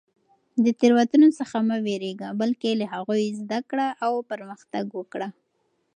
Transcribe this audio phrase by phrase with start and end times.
[0.63, 5.27] د تېروتنو څخه مه وېرېږه، بلکې له هغوی زده کړه او پرمختګ وکړه.